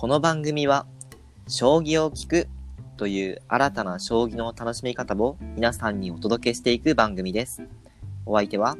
[0.00, 0.86] この番組は、
[1.48, 2.48] 将棋を聞く
[2.96, 7.64] という新たな将棋の楽しみ方を皆さんにお届けしていく番組です。
[8.24, 8.76] お相手は、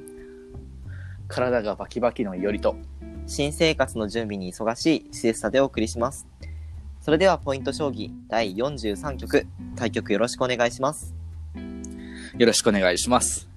[1.27, 2.77] 体がバキバキのよりと。
[3.27, 6.29] 新生活の準備に忙しいシエスタでお送りします。
[7.01, 9.45] それではポイント将棋第43局、
[9.75, 11.17] 対局よろしくお願いします。
[12.39, 13.49] よろしくお願いします。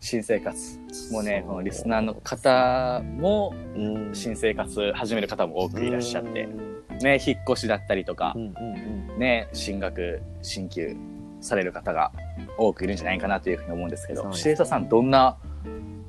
[0.00, 0.78] 新生活。
[1.12, 4.14] もうね、このリスナーの方も、うん。
[4.14, 6.44] 新生活始める方も多くいらっしゃって。
[6.44, 6.98] う、ん。
[6.98, 8.34] ね、引っ越しだったりとか
[9.18, 10.96] ね、進学、進級
[11.40, 12.12] される方が
[12.56, 15.36] 多くいるんじゃないかなというふうに思うんですけど、シエタさん、どんな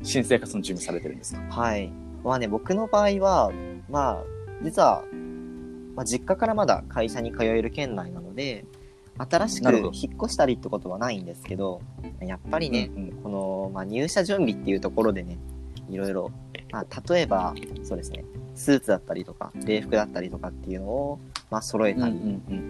[0.01, 1.41] 新生活の準備されてるんですか？
[1.49, 1.91] はい。
[2.23, 3.51] まあね、僕の場合は、
[3.89, 4.23] まあ、
[4.63, 5.03] 実は、
[5.95, 8.65] まあ、実家からまだ会社に通える県内なので、
[9.19, 11.81] 新しく引っ越したりってことはないんですけど、
[12.21, 13.03] やっぱりね、うん。
[13.03, 15.37] うんこの、まあ、入社準備っていうところでね、
[15.89, 16.31] いろいろ、
[16.71, 18.23] まあ、例えば、そうですね、
[18.55, 21.19] スーツだったりとか、礼服だったりとかっていうのを、
[21.51, 22.69] まあ、揃えたり、うん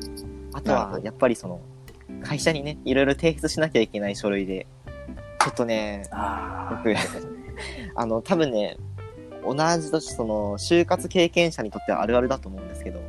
[0.53, 1.06] あとは、なるほど。
[1.06, 1.61] やっぱりその、
[2.23, 4.66] 会社にね、いろいろ提出しなきゃいけない書類で、
[5.39, 6.95] ちょっとね、あ僕
[7.95, 8.78] あの、多分ね、
[9.45, 13.02] 同じ年、その、就活経験者にとってはあるあるだと思うんですけど、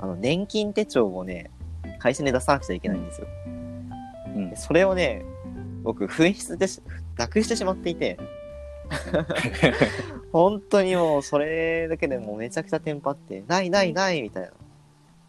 [0.00, 1.50] あの、年金手帳をね、
[1.98, 3.26] 会社に出さなくちゃいけないんですよ。
[4.26, 4.50] うん。
[4.50, 5.24] でそれをね、
[5.82, 6.82] 僕、紛失でし、
[7.16, 8.18] なくしてしまっていて、
[10.32, 14.50] 本当にもう、それだけでもうめちゃくちゃテンパって、ないないないみたいな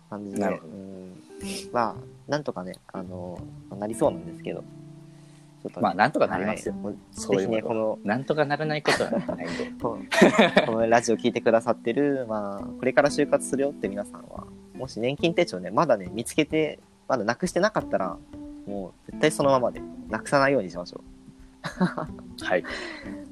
[0.09, 1.13] 感じで、うん。
[1.71, 1.95] まあ、
[2.27, 3.39] なんとかね、あの、
[3.77, 4.63] なりそうなんですけど、
[5.81, 6.75] まあ、なんとかなりますよ。
[6.83, 7.73] はいそういうね、こ。
[7.73, 9.71] の、なんとかならないことはないんで。
[9.81, 9.97] こ
[10.71, 18.17] のラジオ聞いてくださってる、まあ、これから就活するよって皆さんは、もし年金手帳ね、まだね、見つけて、まだなくしてなかったら、
[18.65, 21.03] もう絶対そのままで、なくさないようにしましょう。
[22.45, 22.63] はい。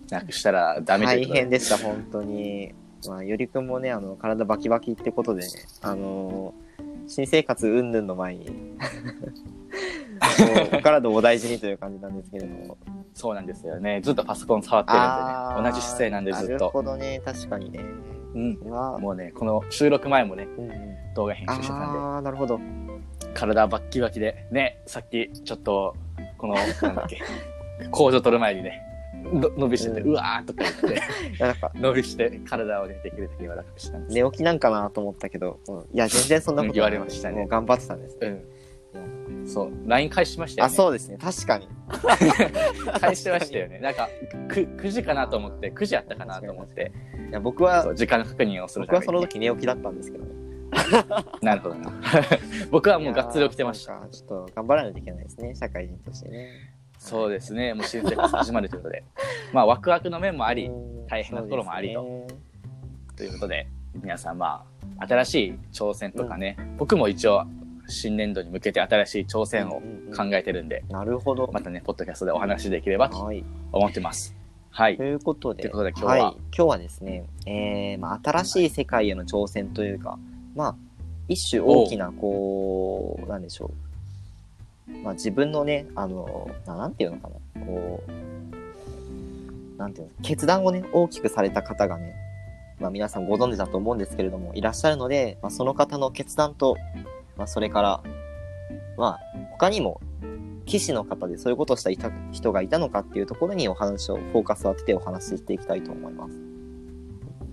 [0.10, 2.74] なくしたらダメ大変でした、本当に。
[3.08, 5.48] まあ、よりくんもね、あの、体バキバキってことでね、
[5.82, 6.54] あの
[7.08, 8.76] 新生活云々の前に、
[10.74, 12.78] お体をお大事にという感じなんですけれども。
[13.14, 14.02] そうなんですよね。
[14.04, 15.72] ずっとパソコン触ってるんでね。
[15.72, 16.70] 同じ姿勢なんでずっなると。
[16.70, 17.80] ほどね、確かにね。
[18.36, 18.54] うん。
[19.02, 22.60] もうね、この収録前もね、うんうん、動画編集してたんで、ああ、なるほど。
[23.34, 25.96] 体バッキバキで、ね、さっきちょっと、
[26.38, 27.20] この、なんだっけ、
[27.92, 28.82] 工場取る前にね、
[29.34, 31.02] の伸びしてて、うんうわーとか言って、
[31.44, 38.18] なんか、伸びして体をね、できるだけ柔らかくしたんです寝起きなんかなと思ったけど、うんいや、全然そんなことうん言われましたねもう頑張ってたんです。
[38.22, 38.44] うん。
[39.48, 40.76] そう、LINE 返しましたよあ、ね。
[40.76, 41.18] そうですね。
[41.18, 41.68] 確かに。
[43.00, 43.80] 返してましたよね。
[43.80, 44.10] なんか、
[44.50, 46.92] く、9時かなと思って、9時やったかなと思って、
[47.30, 50.32] いや、僕は時間確認をする僕はその時寝起きだったんですけどね。
[51.42, 51.92] なるほどな。
[52.72, 54.06] 僕はもうがっつり起きてました。
[54.12, 55.56] ちょっと頑張らないといけないですね。
[55.56, 56.50] 社会人としてね。
[57.00, 57.74] そうですね。
[57.74, 59.04] もう新生活始まるということで。
[59.54, 62.28] まあ、ワクワクの面もあり、うん大変なところもありと
[63.16, 64.66] ということで、皆さんま
[65.00, 67.46] あ、新しい挑戦とかね、僕も一応、
[67.88, 71.50] 新年度に向けて新しい挑戦をうんうん考えてるんで、なるほど。
[71.52, 73.44] またね、ポッドキャストでお話しできればとはい。
[73.72, 74.36] 思ってます。
[74.72, 75.04] はいと。
[75.04, 80.20] いうことで、今日はい、今日はですね、えー、まあ、新しい世界への挑戦というか、
[80.56, 80.76] まあ、
[81.28, 83.72] 一種大きな、こう、なんでしょ
[84.88, 84.98] う。
[85.04, 92.16] まあ、自分のね、あの、ななんていうのかな、こう、なんていうの、決断をね、大きくされた方がね、
[92.80, 96.78] まあ、皆さんご存知だと思うんですけれども、いらっしゃるので、まあ、その方の決断と、
[97.38, 98.04] まあ、それから、
[98.98, 99.20] まあ、
[99.52, 100.02] 他にも、
[100.66, 106.36] 騎士の方でそういうことをした人がいたのかっていうところにお話を、フォーカスを当ててお話ししていきたいと思います。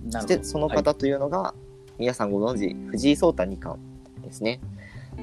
[0.09, 1.53] そして、その方というのが、
[1.97, 3.81] 皆さんご存知、藤井聡太二冠
[4.21, 4.59] ですね。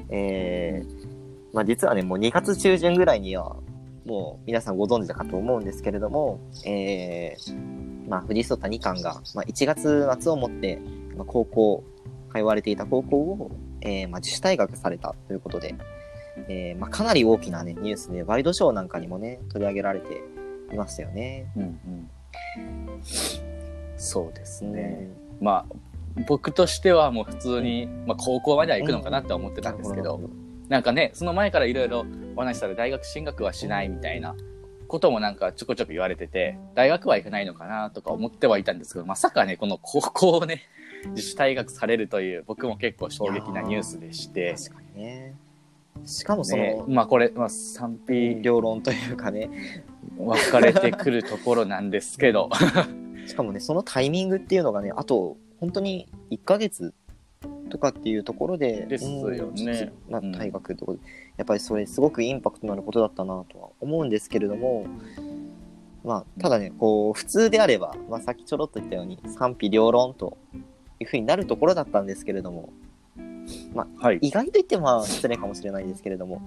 [0.09, 1.07] えー、
[1.53, 3.57] まあ実はね、もう2月中旬ぐらいには、
[4.05, 10.79] もう皆さんご存知だかと思うんですけれども、えー、まあ藤井聡太二冠が、まあ1月末をもって、
[11.15, 11.83] まあ、高校、
[12.33, 13.51] 通われていた高校を、
[13.83, 15.75] えー、まあ自主退学されたということで、
[16.47, 20.23] えー、まあかなり大きなね、ニュースで、ワイドショーなんかにもね、取り上げられて
[20.71, 21.51] いましたよね。
[21.55, 22.09] うんうん。
[23.97, 25.09] そうですうんね。
[25.41, 25.75] まあ、
[26.27, 30.21] 僕としてはもう普通に、まあ高校までは行くのかなって思ってたんですけど、
[30.69, 32.05] なんかね、その前からいろいろ
[32.35, 34.35] お話ししたら大学進学はしないみたいな
[34.87, 40.61] こともなんかちょこちょこ言われてて、大学は行かないのかなとか思ってはいたんですけど、まさかね、この高校をね、
[41.09, 45.35] 自主退学されるという僕も結構衝撃なニュースでして、確かにね。
[46.05, 49.49] しかもその、ね、まあこれ、まあ賛否両論というかね、
[50.17, 52.49] 分かれてくるところなんですけど、
[53.25, 56.93] しかもね、そのタイミングっていうのがね、あと、本当に1ヶ月
[57.69, 59.93] とかっていうところで、ですよね。
[60.09, 60.93] まあ、学とか、
[61.37, 64.85] やっぱりそれすごくインパクトのあることだったなとは思うんですけれども、
[66.03, 70.37] まあ、ただね、こう、普通であれば、まあ、さっきちょろっと言ったように、賛否両論と
[70.99, 72.69] いうふうになるところだったんですけれども、
[73.99, 74.17] はい。
[74.21, 76.41] 意外と言っても失礼かもしれないですけれども、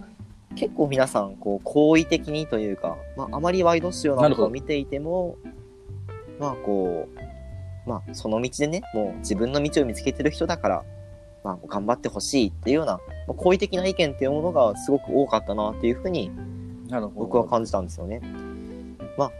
[0.54, 5.37] 結構皆さん、こう、好意的にというか、まあ、あまりワイドショーなんかを見ていても、
[6.40, 10.84] まあ、こう、まあ、その道でね、もう自分の道を見つけてる人だから、
[11.44, 13.00] まあ、頑張ってほしいっていうような、ま
[13.32, 16.31] あ、好意的な意見っていうものがすごく多かったなっていうふうに。
[17.14, 18.20] 僕は感じたんですよね。
[19.19, 19.32] まあ、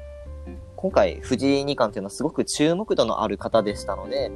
[0.75, 4.31] 今回、藤井二冠っていうのはすごく注目度のある方でしたので、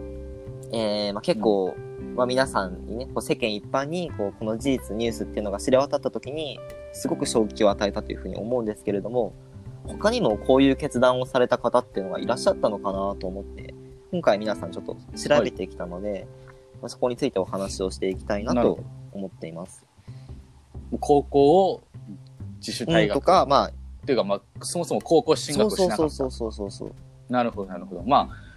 [0.72, 1.75] えーまあ、結構、
[2.14, 6.58] まあ、皆さんにね、こう世間一般にこうこの事実、ニュースっていうのが知れ渡った時に、
[6.93, 9.32] すごく衝撃を与えたというふうに思うんですけれども、
[9.84, 13.75] 他にもこういう決断をされた方っていうのがいらっしゃったのかなと思って、
[14.12, 16.26] 今回皆さんちょっと調べてきたので、
[16.81, 18.81] まあ、そこについてお話をしていきたいなと
[19.12, 19.84] 思っています。
[21.00, 21.82] 高校を
[22.58, 23.73] 自主退学、うんとか、まあ、っ
[24.06, 25.96] ていうか、まあ、そもそも高校進学しなかった。
[25.96, 26.94] そうそうそうそうそうそ
[27.28, 27.32] う。
[27.32, 28.02] なるほど、なるほど。
[28.02, 28.50] まあ、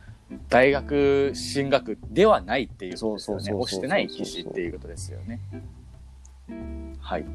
[0.50, 3.44] 大学進学ではないっていうことですよね。
[3.44, 5.39] そうそうそうそう押してない棋士っていうことですよね。
[7.00, 7.25] はい。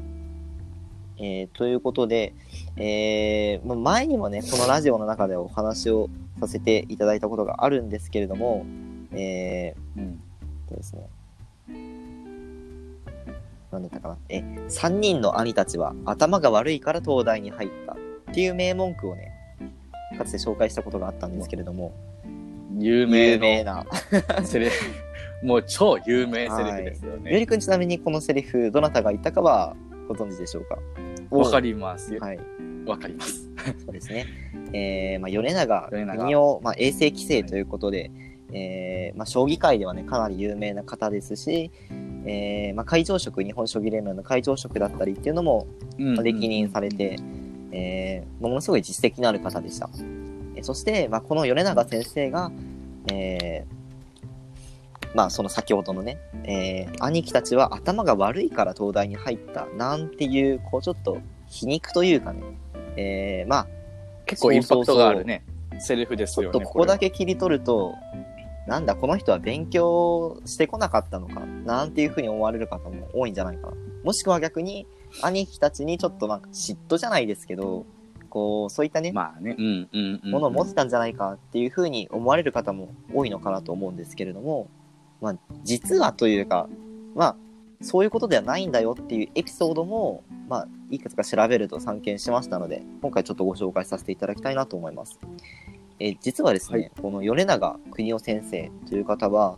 [1.21, 2.33] えーということで、
[2.77, 6.09] えーまあ前にもね、このラジオの中でお話を
[6.39, 8.65] させていただいたことがあるんですけれども、
[9.11, 10.21] えうん。
[10.67, 11.07] ーとですね、
[13.71, 14.17] なんだったかな。
[14.29, 17.97] え、3人の兄たちは頭が悪いから東大に入ったっ
[18.33, 19.31] ていう名文句をね、
[20.17, 21.93] かつて紹介したことがあったんですけれども、
[22.77, 23.85] 有名有名のな。
[24.45, 27.39] セリフ、もう超有名セリフですよゆね。
[27.39, 29.75] りくんちなみにこのセリフ、どなたが言ったかは
[30.07, 30.77] ご存知でしょうか？
[31.31, 32.19] わ、かりますよ。
[32.21, 32.39] はい。
[32.85, 33.49] わかります。
[33.85, 34.25] そうですね。
[34.73, 38.11] えーまあ、米長国を、まあ、衛生規制ということで、
[38.53, 41.71] えーまあ、将棋界ではね、かなり有名な方ですし、
[42.25, 45.67] えーまあ、会長職、日本将棋連盟の会長職だったりっていうのも、
[45.97, 47.15] うんまあ歴任されて、
[47.71, 49.89] えーものすごい実績のある方でした。
[50.59, 52.51] えーそして、まあ、この米長先生が、
[53.11, 53.79] えー
[55.15, 61.17] まあ、その先ほどのね、えー兄貴たちは頭が悪いから東大に入った、なんていう、こう、ちょっと
[61.47, 62.43] 皮肉というかね、
[62.95, 63.67] えーまあ、
[64.25, 65.43] 結構インパクトがあるね、
[65.79, 66.59] セリフですちょよね。
[66.59, 67.95] っとここだけ切り取ると、
[68.67, 73.73] なんだ、この人は勉強してこなかったのか、なんていうふうに思われる方も多いんじゃないかな。
[74.03, 74.85] もしくは逆に、
[75.23, 77.85] 兄貴たちにちょっとなんか嫉妬じゃないですけど、
[78.29, 79.55] こう、そういったね、まあね。
[79.57, 80.31] うんうんうん。
[80.31, 84.69] ものを持ってたんじゃないかっていうふうに思われる方も多いのかなと思うんですけれども、
[85.21, 86.69] まあ、実はというか、
[87.15, 87.35] まあ、
[87.81, 95.19] そういうことではないんだよっていうエピソードも、まあ、いくつか調べると散見しましたので、今回ちょっとご紹介させていただきたいなと思います。
[95.99, 99.57] えー実はですね、はいこの米長邦夫先生という方は、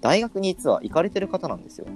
[0.00, 1.86] 大学に実は行かれてる方なんですよ。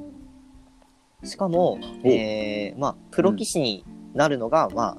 [1.25, 3.85] しかも、えーまあ、プロ棋士に
[4.15, 4.99] なるのが、まあ、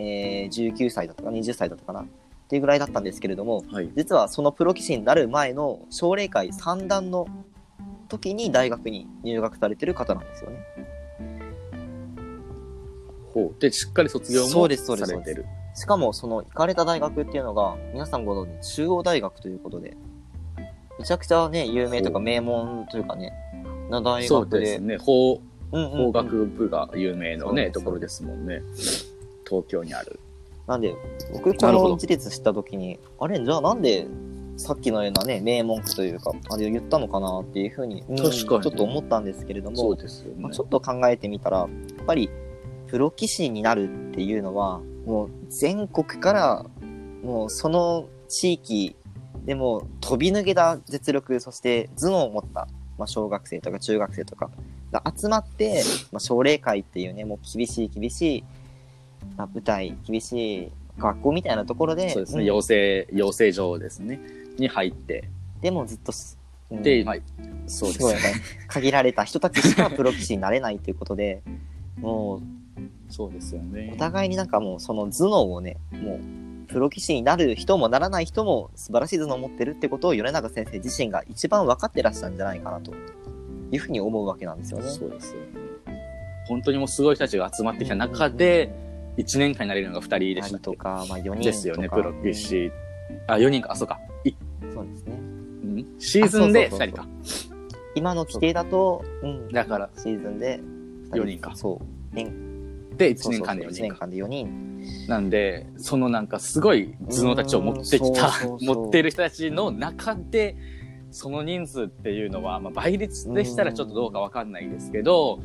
[0.00, 2.06] えー19歳だったか20歳だったかなっ
[2.48, 3.90] ていうぐらいだったんですけれども、はい。
[3.96, 7.26] 実はそのプロ棋士になる前の奨励会三段の
[8.08, 10.58] 時に大学に入学されてる方なんですよね。
[13.32, 13.60] ほう。
[13.60, 15.46] で、しっかり卒業もそうですそうですされてる。
[15.74, 19.96] しかもその行かれた大学っていうのが皆さんご存知中央大学ということで
[20.98, 23.32] めちゃくちゃね有名とか名門というかね
[23.88, 24.96] な大そう学でですね。
[24.98, 25.40] 法、うん
[25.72, 28.60] うんうん法学部が有名のね、そうですところですもんね。
[29.50, 30.20] 東京にある。
[30.66, 30.94] なんで
[31.32, 34.06] 僕この事実知った時にあれじゃあなんで
[34.56, 40.42] さっきのようなね名門句というかあれを言ったのかなっていうふうに、うん確かにちょっと思ったんですけれどもそうですよね。
[40.42, 41.68] まあ、ちょっと考えてみたら、やっ
[42.06, 42.30] ぱり
[42.86, 46.66] プロ棋士になるっていうのは、もう全国から、
[47.22, 48.96] もうその地域
[49.44, 54.50] でも飛び抜けた実力、そして頭脳を持った、まあ、小学生とか中学生とか
[54.92, 58.44] が集まって、まあ、奨励会っていうね、もう厳しい厳しい、
[59.36, 62.42] まあ、舞台、厳しい学校みたいなところで、そうですね。
[62.42, 64.20] ん養成、養成所ですね。
[64.58, 65.28] に入って。
[65.60, 66.38] でもずっとす、
[66.70, 67.16] うんで、まあ、
[67.66, 68.20] そうですね。
[68.68, 71.42] 限られた人たちしかプロ棋士になれないということで、
[71.98, 72.40] もう
[73.08, 73.98] そうですよねお。
[73.98, 76.20] 互いになんかもうその頭脳をね、もう
[76.68, 82.92] プロ棋士になる人もならない人も素晴らしい頭脳を持ってるってことを米長先生自身が一番分かってらっしゃるんじゃないかなと
[83.72, 84.88] いうふうに思うわけなんですよね。
[84.88, 85.48] そうですよね。
[86.46, 88.72] 本当にもうすごい人たちが集まってきた中で、
[89.16, 90.62] 1年間になれるのが2人で二したっけ？
[90.62, 91.40] 人とか、まあ4人とか。
[91.44, 92.72] ですよね、プロ棋士。
[93.26, 93.98] あ、4人か、あ、そうか。
[94.24, 94.32] い
[94.72, 95.14] そうですね。
[95.14, 95.86] ん？
[95.98, 97.06] シーズンで2人か。
[97.94, 99.48] 今の規定だと、うん。
[99.48, 100.60] だから、シーズンで
[101.12, 102.14] 二四人かそう。
[102.14, 102.32] 年
[102.96, 103.82] で、1年間で4 1人か。
[103.82, 105.06] 年間で4人。
[105.08, 110.56] なんで、そのなんかすごい頭脳たちを持ってきたうんそうそう、そ う持っている人たちの中で、
[111.10, 115.40] その人数っていうのは、まあ、倍率でしたらちょっとどうかわかんないですけど、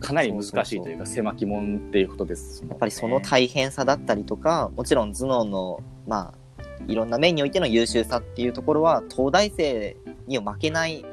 [0.00, 2.68] かなり難しいというか、狭き門っていうことですね。
[2.70, 11.04] やっぱりその大変さだったりとか、もちろん頭脳の、まあ、いろんな面においての優秀さっていうところは、東大生には負けない、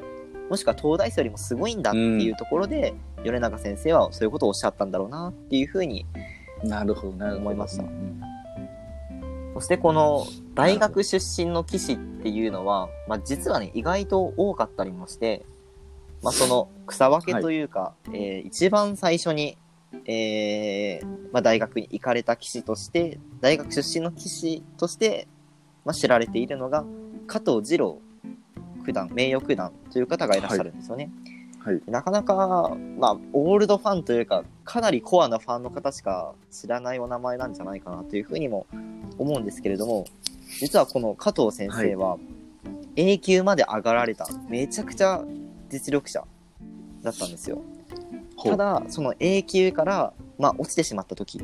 [0.50, 6.06] もしくは東大生よりもすごいんだっていうところで、米長先生はそういうことをおっしゃったんだろうなっていうふうに、
[6.62, 7.40] なるほど、なるほど。
[7.42, 8.20] 思いましたうん
[9.54, 15.46] そしてこの大学出身の棋士っていうのは、まあ実はね、意外と多かったりもして、
[16.24, 19.56] まあその草分けというか、えー一番最初に、
[20.06, 25.28] えーまあ大学に行かれた棋士として、大学出身の棋士として、
[25.84, 26.84] まあ知られているのが、
[27.26, 28.00] 加藤二郎
[28.84, 31.10] 九段、名誉九段という方がいらっしゃるんですよね。
[31.58, 31.82] はい。
[31.86, 38.66] なかなか、まあ、オールドファンというか、かなりコアなファンの方しか知らないお名前なんじゃないかなというふうにも
[39.18, 40.04] 思うんですけれども、
[40.60, 42.18] 実はこの加藤先生は、
[42.96, 45.24] A 級まで上がられた、めちゃくちゃ
[45.74, 46.24] 実力者
[47.02, 47.60] だったんですよ。
[48.42, 51.40] ただ、その A 級から、まあ、落ちてしまった時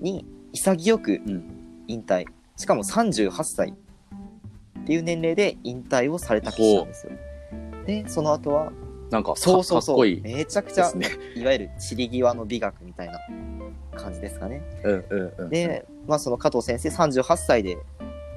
[0.00, 1.64] に、潔くうん。
[1.86, 2.26] 引退。
[2.56, 7.12] しかも38歳っていう年齢で引退をされた棋士なんですよ。
[7.86, 8.72] で、その後は、
[9.10, 10.20] なんか、そうそうそう。
[10.22, 11.08] めちゃくちゃね。
[11.36, 13.20] いわゆる散り際の美学みたいな
[13.96, 14.62] 感じですかね。
[14.82, 15.50] うんうんうん。
[15.50, 17.78] で、まあその加藤先生38歳で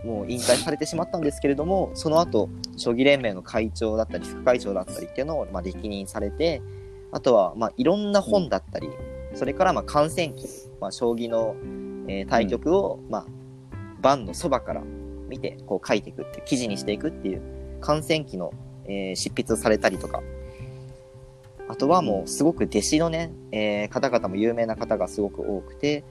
[0.04, 6.62] もう引退されてしまったんですけれども、その後、将棋連盟の会長だったり、副会長だったりっていうのをまあ歴任されて、
[7.12, 8.90] あとはまあいろんな本だったり、
[9.34, 10.48] それからまあ観戦記、
[10.80, 11.56] まあ将棋の、
[12.08, 13.26] えー対局をまあ
[14.02, 14.84] 盤のそばから
[15.28, 17.42] 見てこう書いていくっていう、記事にしていくっていう
[17.82, 18.54] 観戦記の、
[18.86, 20.22] えー執筆をされたりとか、
[21.68, 26.04] あとはもうすごく弟子のね、えー方々も有名な方がすごく多くて、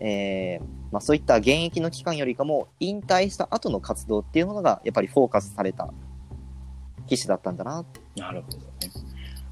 [0.00, 5.90] えーまあ、そういった現役の期間よりかも引退した後の活動っていうものがやっぱりフォーカスされた
[7.06, 8.64] 棋士だったんだなってなるほどね。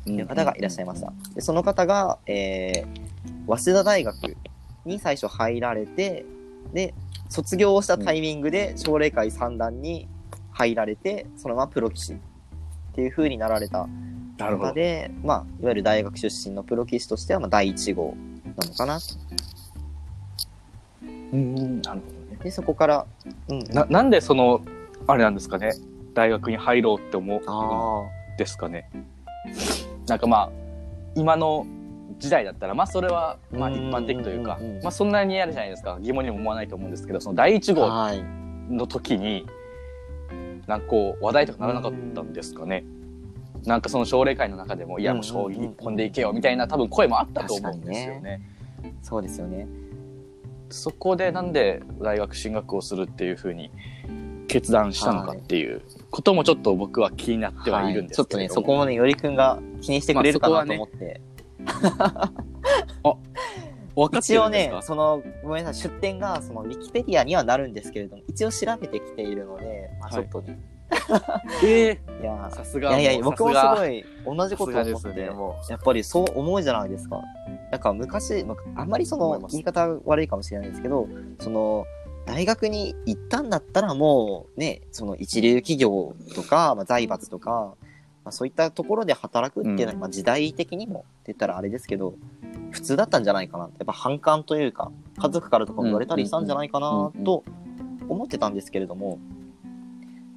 [0.07, 1.13] いう方がいらっしゃいました。
[1.35, 3.17] でその方が、えー
[3.47, 4.37] 早稲田大学
[4.85, 6.25] に最初入られて、
[6.73, 6.95] で、
[7.29, 10.09] 卒業をしたタイミングで奨励会三段に
[10.53, 12.17] 入られて、そのままプロ棋士っ
[12.95, 13.87] ていう風になられた
[14.39, 14.69] なるほど。
[14.69, 18.15] 中で、まあ、いわゆる大学出身のプロ棋士としては、まあ、第1号
[18.57, 19.07] なのかなと。
[21.33, 22.39] うん、なるほどね。
[22.43, 23.07] で、そこから、
[23.49, 23.59] うん。
[23.73, 24.63] な、なんでその、
[25.07, 25.73] あれなんですかね？
[26.15, 28.89] 大学に入ろうって思あうんですかね？
[30.07, 30.51] なんかまあ、
[31.15, 31.67] 今の
[32.19, 35.99] 時代だったら、まあそれは、まあ一般的というかうんうんうんうん、まあそんなにあるじゃないですか。
[36.01, 37.75] 疑問にも思わないと思うんですけど、その第一あ。
[37.75, 38.23] 号はい。
[38.73, 39.47] の時に、
[40.67, 42.85] なんかこう、話題とかならなかったんですかね？
[43.65, 48.41] なんかその奨励会の中でも、いやもう将棋一本でいけよみたいな多分声もあったと思うんですよね。
[49.03, 49.67] そうですよね。
[50.71, 53.71] そこでなんで大学進学をするっていうふうに
[54.49, 58.49] 決断したのかっていうこともちょっと僕は気になってはいるんですちょっとね。
[58.49, 61.21] そこもね、よりくんが気にしてくれるかなと思って。
[63.97, 70.59] 分かって一応ねその、ごめんなさい、出典が、その、ウィキペディアにはなるんですけれども、一応調べてきているので、まあちょっとね、
[71.65, 77.21] えい、やー、さすいがやいや、僕もすいごい、同じこと思って、ねもやっぱりそう思うじゃないですか。
[77.71, 81.09] なんか昔、まああんまりその言い方悪いかもしれないですけど、
[81.41, 81.87] その
[82.27, 87.75] 大学に行ったんだったらもうね、その一流企業とか、まあ、財閥とか、
[88.25, 90.01] まあ、そういったところで働くっていうのは、うん。
[90.01, 92.15] まあ、時代的にもって言ったらあれですけど、
[92.73, 93.65] 普通だったんじゃないかな。
[93.65, 97.45] やっぱ反感というか、家族からとかも言われたりしたんじゃないかなうんと
[98.09, 99.21] 思ってたんですけれども、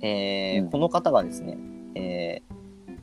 [0.02, 1.58] えーうんこの方がですね、
[1.96, 2.60] えー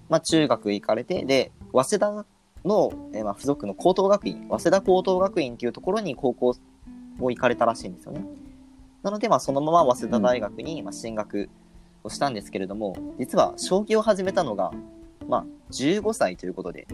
[0.08, 2.24] まあ、中学行かれて、で、早稲田
[2.64, 6.54] の、えーまあ、付属の高等学院、早稲田高等学院っていうところに高校
[7.20, 8.24] を行かれたらしいんですよね。
[9.02, 11.48] なので、まあ、そのまま早稲田大学にまあ進学
[12.04, 14.72] をしたんですけれども、実は将棋を始めたのが、
[15.28, 16.86] まあ、15歳ということで、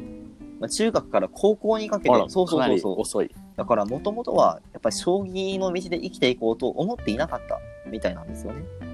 [0.61, 3.31] まあ、中学から高校にかけてそうそうそうそう、遅い。
[3.57, 7.59] だから、もともとは、やっぱり将棋の道で生きていこうと思っていなかった
[7.91, 8.92] みたいなんですよね。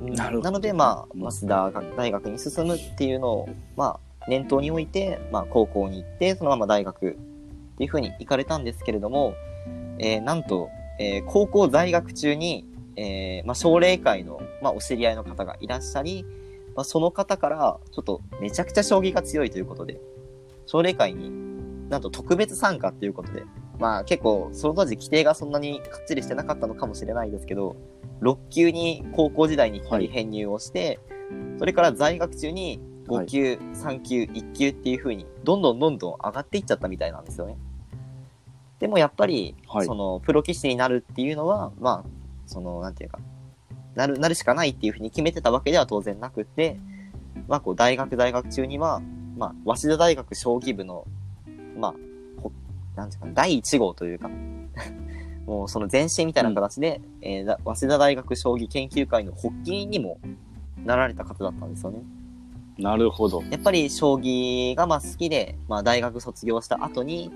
[0.00, 0.14] うん。
[0.14, 0.44] なるほど。
[0.44, 7.14] なので、まうんあ、早稲田大学に進むっていうのを、まあ、念頭に置いて、まあ、高校に行って、そのまま大学っ
[7.78, 9.34] ていうふうに行かれたんですけれども、
[9.98, 12.66] えーなんと、えー高校在学中に、
[12.96, 16.24] えーまあ、奨励会の、まあ、お知り合いの方がいらっしゃり、
[16.74, 20.00] まあ、その方から、ちょっとめちゃくちゃ将棋が強いということで、
[20.66, 23.44] 奨励会になんと特別参加っていうことで、
[23.78, 27.76] まあ結構その当時規定がそんなにかっちりしてなかったのかもしれないですけど、
[28.20, 30.98] 6級に高校時代に1人編入をして、
[31.58, 37.56] それから在学中に5級、3級、1級っていう風にどんどんどんどん上がっていっちゃったみたいなんですよね。
[38.78, 39.86] でもやっぱり、はい。
[39.86, 42.08] そのプロ棋士になるっていうのは、まあ、
[42.46, 43.18] その、なんていうか、
[43.94, 46.78] なる、なるしかないっていう風に決めてたわけでは当然なくて、
[47.46, 49.02] まあこう大学在学中には、
[49.36, 51.06] まあ、早稲田大学将棋部の、
[51.76, 51.94] まあ、
[52.40, 52.52] ほ
[52.96, 54.30] なんていうかな、第1号というか、
[55.46, 60.18] もうその前身みたいな形で、えーだ早稲田大学将棋研究会の発起人にも
[60.84, 62.02] なられた方だったんですよね。
[62.78, 63.42] なるほど。
[63.50, 67.30] やっぱり将棋がまあ好きで、まあ、大学卒業した後に、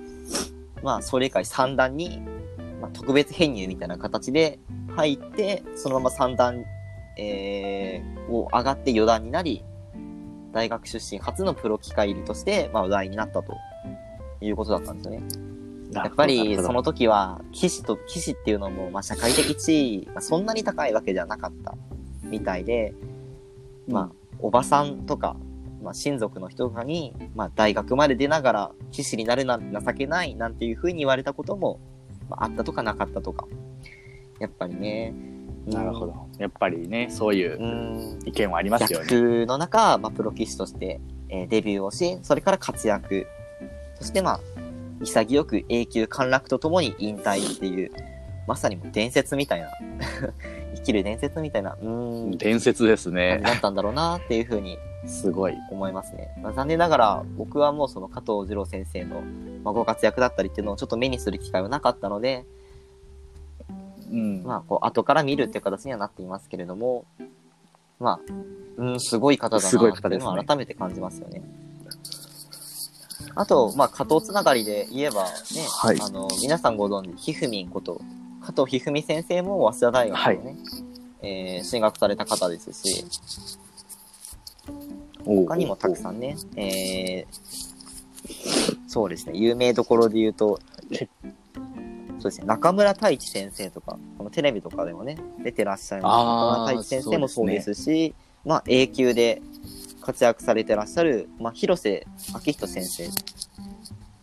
[0.83, 2.23] まあ、奨励会三段に、
[2.81, 4.59] まあ、特別編入みたいな形で
[4.97, 6.65] 入って、そのまま三段、
[7.19, 9.65] えー、を上がって四段になり、
[10.53, 13.55] 大学出身初のプロ機械入りとして、まあ、話題になったと
[14.41, 15.44] いうことだったんですよね。
[16.03, 21.75] やっぱりその時は、騎士と、騎士っていうのも、まあ、社会的地位がそんなに高いわけじゃなかった
[22.23, 22.95] みたいで、
[23.89, 25.37] まあ、おばさんとか、
[25.83, 31.79] まあ、親族の人とかに、まあ、大学まで出ながら騎士になるなんて情けないなんていうふうに言われたことも、
[32.29, 33.47] まあ、あったとかなかったとか。
[34.41, 35.15] やっぱりね。
[35.67, 36.15] なるほど。
[36.39, 38.19] やっぱりね、そういううん。
[38.27, 39.07] 意見はありますよね。
[39.07, 43.27] 逆の中、まあ、プロ棋士として、えーデビューをし、それから活躍。
[43.97, 44.41] そしてまあ、
[45.03, 47.91] 潔く永久陥落とともに引退っていう、
[48.47, 49.69] まさにもう伝説みたいな、
[50.77, 53.41] 生きる伝説みたいな、うーん、伝説ですね。
[53.43, 55.55] だったんだろうなっていうふうにすごい。
[55.71, 56.35] 思いますね。
[56.43, 59.23] まあ、残念ながら、僕はもうその加藤二郎先生の、
[59.63, 62.45] まあ、ご活躍だったりっていうのをちょっと目にする機会はなかったので、
[64.11, 64.43] うん。
[64.45, 67.05] まあ、こう、後から見るっていう形にはなっていますけれども、
[67.99, 68.33] まあ、
[68.77, 71.43] うん、すごい方だなっていうのは改めて感じますよね。
[73.37, 75.31] あと、まあ、加藤つながりで言えばね、
[75.69, 76.01] はい。
[76.01, 78.01] あの、皆さんご存知、ひふみんこと、
[78.41, 80.57] 加藤ひふみ先生も早稲田大学のね、
[81.23, 83.05] えー進学された方ですし、
[85.25, 90.61] 他にもたくさんね、えー、そうですね、有名どころで言うと、
[92.19, 96.19] そうですね、中村太一先生とか、このテレビとかでもね、出てらっしゃいます。
[96.19, 98.15] 中村太一先生もそうですし、
[98.45, 99.43] まあ、永久で
[100.05, 102.07] 活躍されてらっしゃる、まあ、広瀬
[102.47, 103.09] 明人先生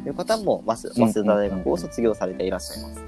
[0.03, 3.01] という方も、まず、早稲田大学を卒業されていらっしゃいます。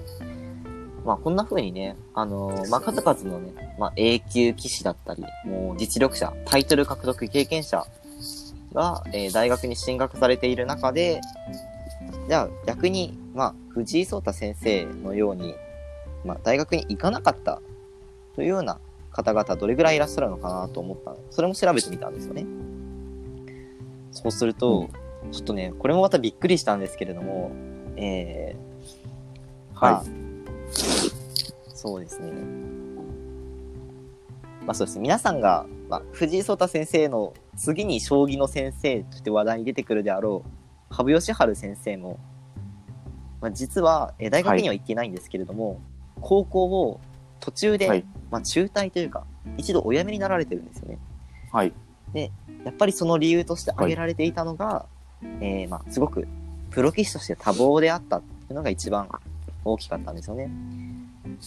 [1.06, 7.86] まあ、こんな風にね、あのーまあ、数々のね、まあ、永久棋士だったり、もう実力者、タイトル獲得経験者
[8.74, 11.22] が、えー大学に進学されている中で、
[12.28, 15.56] じゃあ逆に、まあ、藤井聡太先生のように、
[16.24, 17.62] まあ、大学に行かなかった
[18.36, 18.80] というような
[19.14, 22.46] 方々どれぐらいいらっしゃるのかなと思ったのそれも調べてみたんですよね。
[24.12, 24.90] そうすると、
[25.32, 27.52] ちょっとね、これもまたびっくりしたんですけれども、
[27.96, 30.06] えー、まあはい。
[31.74, 32.32] そうですね。
[34.66, 35.02] まあそうですね。
[35.02, 42.20] 皆さんが、まあ、藤井聡太先生の次に将棋の先生として話題に出てくるであろう、羽生善治先生も、
[43.42, 45.82] まあ、実は、えー大学には行っていないんですけれども、
[46.22, 47.00] 高校を
[47.44, 49.26] 途中で、はいまあ中退というか、
[49.58, 50.98] 一度お辞めになられてるんですよね。
[51.52, 51.74] はい。
[52.14, 54.86] やっぱりその理由として挙げられていたのが、
[55.42, 56.26] えーまあすごく
[56.72, 59.10] プロ棋士として多忙であったっていうのが一番
[59.66, 60.50] 大きかったんですよね。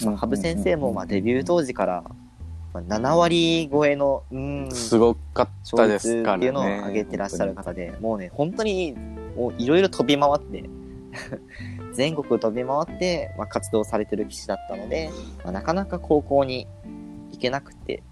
[0.04, 2.04] まあ、羽生先生もまあデビュー当時から、
[2.74, 6.38] まあ、7割超えの、うーん、すごかっ勝たです率からね。
[6.38, 8.94] っていうのを上げてらっしゃる方で、もうね、本当に、
[9.34, 10.68] もういろいろ飛び回って、
[11.96, 15.10] 全国飛び回って、まあ、活動されてる棋士だったので、
[15.42, 16.68] まあ、なかなか高校に
[17.32, 18.02] 行けなくて、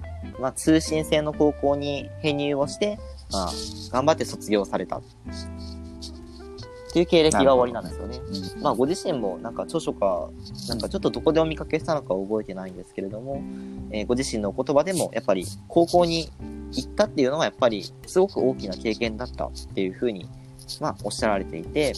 [0.41, 2.99] まあ、通信制の高校に編入をして、
[3.31, 3.51] まあ、
[3.93, 4.99] 頑張って卒業された。
[4.99, 5.03] っ
[6.95, 8.21] ていう経歴が終わりなんですよね。
[8.57, 10.31] うんまあ、ご自身もなんか著書か、
[10.69, 13.43] なんかちょっとどこでお見かけしたのか覚えてないんですけれども、
[13.91, 16.31] えーご自身のお言葉でも、やっぱり高校に
[16.71, 20.29] 行ったっていうのはやっぱりすごく大きな経験だったっていうふうに、
[20.81, 21.95] まあ、おっしゃられていて、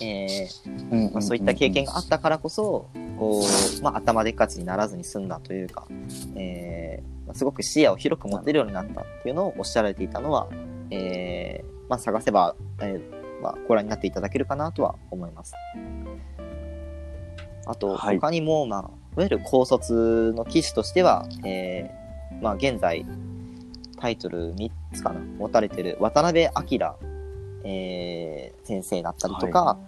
[0.00, 3.42] えーまあ、そういった経験があったからこそ、こ
[3.78, 5.86] う、まあ、頭でっかちにならずに済んだというか、
[6.36, 10.48] えーまあすごく視野を広く持てるようになったっていうのをおっしゃられていたのは、
[10.90, 15.54] えーまあ、探せば、えーまあ、ご覧になっていただけるかなとは思います。
[17.66, 18.84] あと、はい他にも、まあ、い
[19.16, 23.06] わゆる高卒の棋士としては、えーまあ、現在、
[24.00, 26.96] タイトル3つかな、持たれてる渡辺明、
[27.64, 29.78] えー先生だったりとか、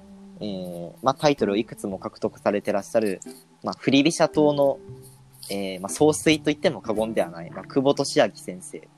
[0.40, 3.20] えーまあ、タイトルをいくつも獲得されてらっしゃる、
[3.62, 4.78] まあ、振り飛車党の、
[5.48, 8.04] えーまあ、総帥と言っても過言ではない、まあ、久保利明
[8.34, 8.88] 先生。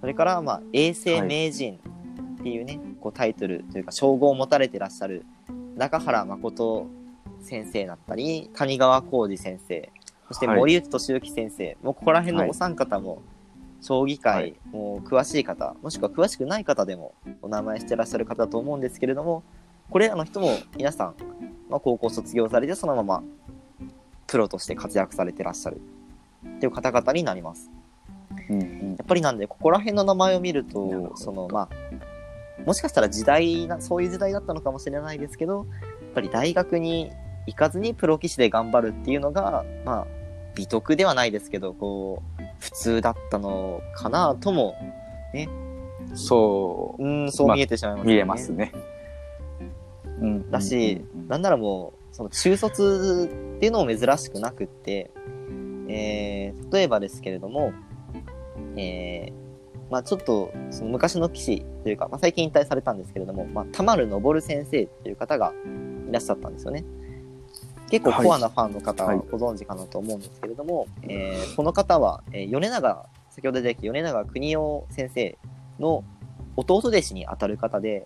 [0.00, 1.80] それから、まあ、永世名人
[2.38, 5.26] っていうね、こうタイトルというか称号を持たれてらっしゃる
[5.76, 6.86] 中原誠
[7.40, 9.90] 先生だったり、谷川浩二先生、
[10.28, 13.22] そしてはい森内俊之先生、もうここら辺のお三方も、
[13.80, 14.54] 将棋界、はい。
[14.70, 19.42] もう詳しい方、もしくは詳しくない方でもお名前してらっしゃる方だと思うんですけれども、
[19.90, 21.14] これらの人も皆さん、
[21.68, 23.22] まあ、高校卒業されてそのまま
[24.26, 25.80] プロとして活躍されてらっしゃる。
[26.46, 27.70] っていう方々になります。
[28.48, 28.90] うんうん。
[28.90, 31.16] やっぱりなんで、ここら辺の名前を見ると、ど。
[31.16, 31.68] その、まあ、
[32.64, 35.66] もしかしたら時代な、そういう時代だったのかもしれないですけど、やっ
[36.14, 37.10] ぱり大学に
[37.46, 40.06] 行かずにプロ棋士で頑張るっていうのが、まあ、
[40.54, 44.76] 美徳ではないですけど、こう、普通だったのかなとも、
[45.32, 45.48] ね、
[46.14, 47.04] そう。
[47.04, 48.72] うん、そう見えてしまいます、見えますね。
[50.20, 50.50] うん。
[50.50, 51.28] だし、うんうん。
[51.28, 55.10] なんならもう、その中卒っていうのも珍しくなくって、
[55.88, 57.72] えー、例えばですけれども、
[58.76, 59.32] えー、
[59.90, 65.52] まあちょっと、その昔の棋士というか、まあ最近引退されたんですけれども、まあ田丸昇先生っていう方が
[66.08, 66.84] いらっしゃったんですよね。
[67.90, 69.22] 結構コアなファンの方ははい。
[69.30, 75.38] ご存知かなと思うんですけれども、えーこの方は、えー米長、先ほど出てきた米長邦夫先生
[75.78, 76.04] の
[76.56, 78.04] 弟弟子に当たる方で、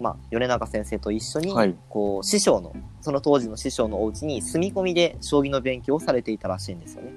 [0.00, 1.74] まあ、米長先生と一緒に、はい。
[1.88, 7.12] こう、師匠の、その当時の師匠のお家に住み込みで将棋の勉強をされていたらしいんですよね。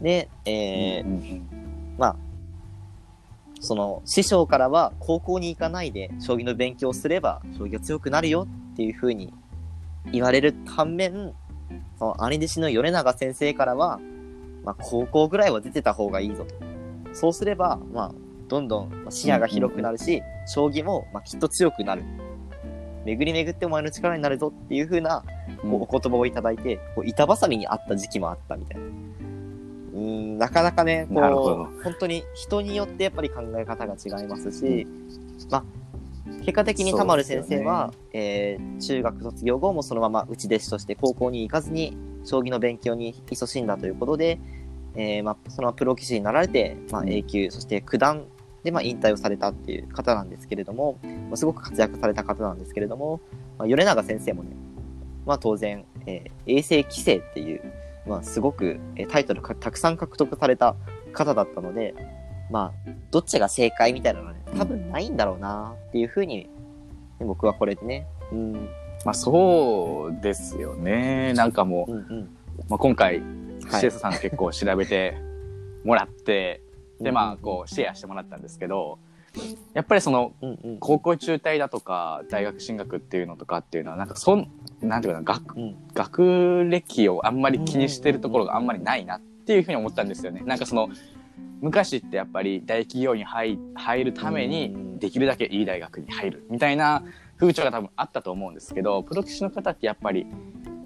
[0.00, 1.94] で、えーうんうん。
[1.98, 2.16] まあ、
[3.60, 9.34] その師匠からは高校に行かないで将棋の勉強をすれば将棋が強くなるよっていうふうに
[10.12, 11.34] 言われる反面、
[11.98, 14.00] その兄弟子の米長先生からは、
[14.64, 16.54] まあ、高校ぐらいは出てた方がいいぞと。
[17.14, 18.12] そうすれば、まあ、
[18.48, 22.02] どんどん視野が広くなるし、将棋も、まあ、きっと強くなる。
[23.04, 25.24] 巡り巡ってお前の力になるぞっていうふうな
[25.62, 28.84] こうお言葉をいただいて、こう板挟みにあった時期もあったみたいな。
[28.84, 34.86] うーん、なかなかね、こう、本当に人によってやっぱり考え方が違いますし、
[35.50, 35.64] まあ、
[36.40, 44.40] 結果的に田丸先生は、えー中学卒業後もそのまま内弟子として高校に行かずに、将棋の勉強に勤しんだということで、
[44.94, 48.26] えーまあ、そのままプロ棋士になられて、まあ、A 級、そして九段
[48.64, 53.20] で、まあ、引退をされたっていう方なんですけれども、まあ、すごく活躍された方なんですけれども、
[53.58, 54.50] まあ、米長先生もね、
[55.26, 57.62] まあ、当然、えー永世棋聖っていう、
[58.06, 60.74] まあ、すごく、えータイトルがたくさん獲得された
[61.12, 61.94] 方だったので、
[62.50, 66.48] まあ、どっちが正解みたいなのはね、多分ないんだろうなっていうふうに、
[67.18, 68.52] ね僕はこれでね、うん、
[69.04, 71.32] まあそうですよね。
[71.34, 72.36] なんかもう、うん、うん。
[72.68, 75.16] まあ、今回、はいシエサさん結構調べて
[75.84, 76.62] もらって、
[77.00, 78.98] でまあこうシェアしてもらったんですけど
[79.74, 80.78] やっぱりそのうん、うん。
[80.78, 90.42] 高校中退だとか大学進学っていうのとかっていうのはなんかそんなんていうかな学うん、学歴をあんまり気にしてるところがあんまりないなっていうふうに思ったんですよね。
[90.44, 90.88] なんかその
[91.60, 97.02] 昔ってやっぱり大企業に入入るためにできるだけいい大学に入るみたいな
[97.38, 100.26] 風潮が多分あったと思うんですけどプロ棋士の方ってやっぱり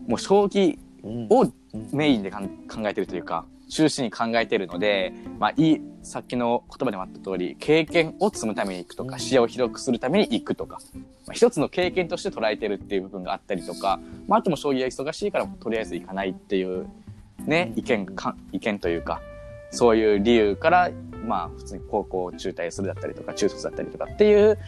[0.07, 1.27] もう将棋うん。
[1.31, 1.55] をうん
[1.93, 2.39] メインで考
[2.87, 9.21] えてるというか中心に考えてるので、まあ、いいさっきの言葉でもあった通り経験を積むために行くとかうん。
[9.21, 10.79] 視野を広くするために行くとか、
[11.27, 16.87] まあ、一つの経験として捉えてるっていう部分があったりとか、まあ、あとも将棋が忙しいからとりあえず行かないっていう
[17.41, 19.21] ね意見か意見というか
[19.75, 20.91] そういう理由から
[21.27, 24.59] まあ普通に高校を中退するだったりとか中卒だったりとかっていう、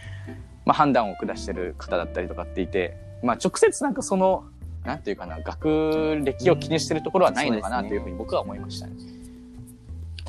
[0.64, 4.44] まあ、判断を下してる方だったりとかっていて、まあ、直接なんかその
[4.84, 8.94] なんていうかな学歴を気にしてるところはないのかなというふうに僕は思いましたね。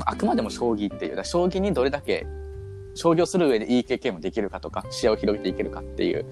[0.05, 2.27] あくまでも将棋っていう将棋にどれだけ
[2.93, 6.25] 将棋をする上でいい経験をできるかとか視野を広げていけるかっていう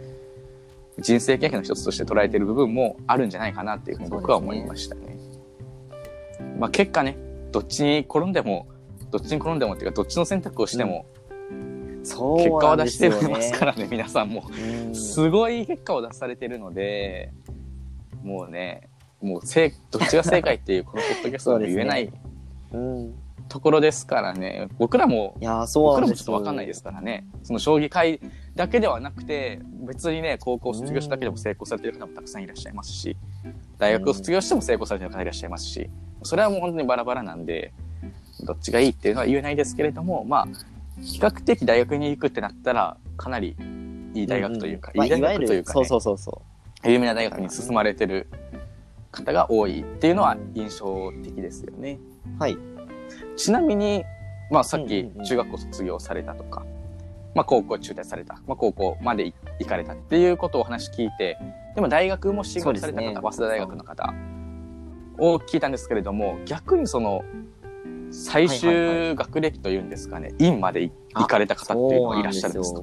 [1.00, 5.18] 人生経験の一つとして捉えている部分もあるんじゃないかなっていうふうに僕は思いましたね。
[6.60, 7.18] まあ結果ね
[7.56, 8.68] どっちに転んでも
[9.12, 11.06] どっちに転んでもっていうかどっちの選択をしても
[12.04, 13.10] 結果を出して。
[13.10, 14.50] ますからね皆さんも。
[14.52, 17.32] うんすごい結果を出されてるので、
[18.24, 18.90] もうね、
[19.22, 22.12] もう正どっちが正解っていうこのポッドキャストでも言えない
[22.74, 23.16] うん。
[23.48, 28.20] ところですからね、僕らも、いやー、そう僕らもちょっとわかんないですからね、その将棋界
[28.56, 33.16] だけではなくて、別にね、高校卒業しただけでも成功されてる方もたくさんいらっしゃいますし、
[33.78, 35.90] 大学を卒業しても成功されてる方いらっしゃいますし、
[36.26, 37.74] それはもう本当にバラバラなんで、
[38.42, 40.48] どっちがいいっていうのは言えないですけれども、まあ、
[41.02, 43.56] 比較的大学に行くってなったら、かなり
[44.14, 46.42] いい大学というか、まあいい大いわゆる、学というか、ね、そうそうそうそ
[46.84, 48.28] 有名な大学に進まれてる
[49.12, 52.00] 方が多いっていうのは印象的ですよね。
[52.38, 52.42] う。
[52.42, 52.58] はい。
[53.36, 54.04] ちなみに、
[54.52, 56.66] まあさっきうんうんうん中学校卒業されたとか、
[57.34, 61.38] まあ高校中退された、まあ高校まで行かれたっていうことをお話聞いて、
[61.76, 64.14] でも大学も進学された方、ね早稲田大学の方
[65.20, 67.24] を聞いたんですけれども、逆にその、
[68.12, 72.82] 最はいはい終学歴というんですかね、院まで行かれた方っていうのがいらっしゃるんですか？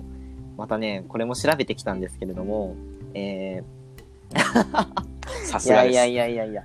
[0.57, 2.77] またね、これも調べてきたんですけれども、
[3.15, 6.63] えー、 さすがいやいやでいやいやいや。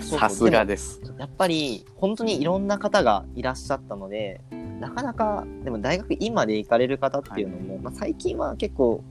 [0.00, 0.10] す。
[0.18, 1.00] さすがでです。
[1.10, 4.40] もやっぱり、本当にいろんな方がいらっしゃったので、
[4.80, 9.02] なかなか、でも大学院まで行かれる方っていうのも、まあ最近は結構、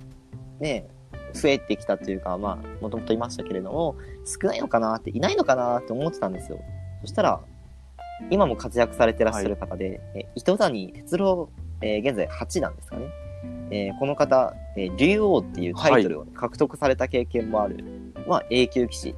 [0.59, 0.87] ね、
[1.33, 6.59] 増えてきたというか、まあ、もともといましたけれども、少ないのかなって、いないのかなって思ってたんですよ。
[7.01, 7.39] そしたら、
[8.29, 11.49] 今も活躍されてらっしゃる方で、え糸谷哲郎、
[11.81, 13.07] えー現在8なんですかね。
[13.71, 17.83] えーこの方、えー竜王っていうタイトルをね、獲得された経験もある、
[18.27, 19.15] まあ、A 級棋士、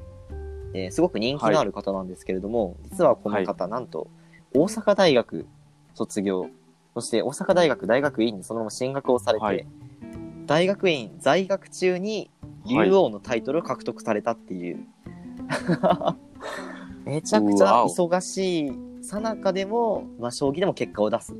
[0.74, 4.08] えーすごく人気のある方なんですけれども、実はこの方、なんと、
[4.54, 5.46] 大阪大学
[5.94, 6.46] 卒業。
[6.94, 9.66] そして大阪大学大学院にそのまま進学をされて、はい
[10.52, 12.30] 大学院在学中に
[12.66, 14.86] 竜王のタイトルを獲得されたっていう、
[17.06, 21.34] めちゃくちゃ忙しいさなかでも、まあ、将棋でも結果を出す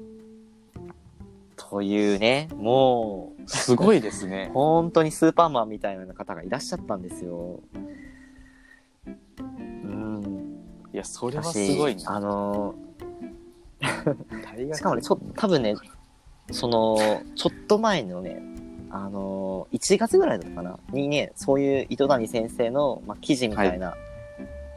[1.56, 4.50] というねもうすごいですね。
[4.56, 7.60] 本当にスーパーマンみたいな方がいらっしゃったんですよ。
[9.04, 9.10] う
[9.86, 10.58] ん。
[10.90, 12.16] いや、それはすごいな。
[12.16, 12.74] あの
[14.74, 15.74] しかもね、ちょ多分ね、
[16.50, 16.96] その、
[17.34, 18.40] ちょっと前のね、
[18.94, 20.78] あの1月ぐらいだったかな？
[20.92, 23.96] にね、そういう糸谷先生の、まあ、記事みたいな